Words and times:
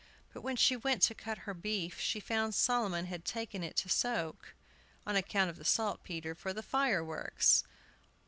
But 0.33 0.41
when 0.41 0.55
she 0.55 0.75
went 0.75 1.03
to 1.03 1.13
cut 1.13 1.37
her 1.45 1.53
beef 1.53 1.99
she 1.99 2.19
found 2.19 2.55
Solomon 2.55 3.05
had 3.05 3.23
taken 3.23 3.61
it 3.61 3.75
to 3.75 3.87
soak, 3.89 4.55
on 5.05 5.15
account 5.15 5.51
of 5.51 5.57
the 5.57 5.63
saltpetre, 5.63 6.33
for 6.33 6.53
the 6.53 6.63
fireworks! 6.63 7.63